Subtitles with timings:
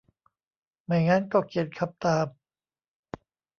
[0.85, 2.27] ไม่งั้นก็เขียนคำตาม